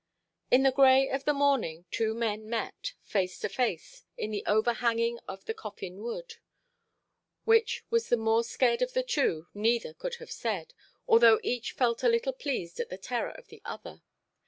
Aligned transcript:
In 0.49 0.63
the 0.63 0.71
grey 0.71 1.07
of 1.09 1.25
the 1.25 1.33
morning, 1.35 1.85
two 1.91 2.15
men 2.15 2.49
met, 2.49 2.95
face 3.03 3.37
to 3.41 3.47
face, 3.49 4.03
in 4.17 4.31
the 4.31 4.43
overhanging 4.47 5.19
of 5.27 5.45
the 5.45 5.53
Coffin 5.53 6.01
Wood. 6.01 6.37
Which 7.45 7.85
was 7.91 8.09
the 8.09 8.17
more 8.17 8.43
scared 8.43 8.81
of 8.81 8.93
the 8.93 9.03
two, 9.03 9.45
neither 9.53 9.93
could 9.93 10.15
have 10.15 10.31
said; 10.31 10.73
although 11.07 11.39
each 11.43 11.73
felt 11.73 12.01
a 12.01 12.09
little 12.09 12.33
pleased 12.33 12.79
at 12.79 12.89
the 12.89 12.97
terror 12.97 13.29
of 13.37 13.49
the 13.49 13.61
other. 13.63 14.01